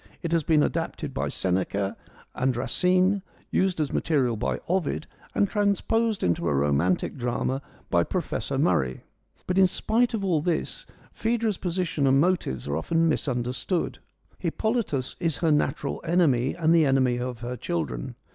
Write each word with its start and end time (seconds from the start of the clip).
It 0.23 0.31
has 0.31 0.41
been 0.43 0.63
adapted 0.63 1.13
by 1.13 1.29
Seneca 1.29 1.95
and 2.33 2.57
Racine, 2.57 3.21
used 3.51 3.79
as 3.79 3.93
material 3.93 4.35
by 4.35 4.59
Ovid 4.67 5.05
and 5.35 5.47
transposed 5.47 6.23
into 6.23 6.47
a 6.47 6.55
romantic 6.55 7.17
drama 7.17 7.61
by 7.91 8.01
Professor 8.03 8.57
Murray. 8.57 9.03
But 9.45 9.59
in 9.59 9.67
spite 9.67 10.15
of 10.15 10.25
all 10.25 10.41
this, 10.41 10.87
Phaedra's 11.13 11.57
position 11.57 12.07
and 12.07 12.19
motives 12.19 12.67
are 12.67 12.77
often 12.77 13.07
mis 13.09 13.27
understood. 13.27 13.99
Hippolytus 14.39 15.17
is 15.19 15.37
her 15.37 15.51
natural 15.51 16.01
enemy 16.03 16.55
and 16.55 16.73
the 16.73 16.87
enemy 16.87 17.19
of 17.19 17.41
her 17.41 17.55
children. 17.55 18.15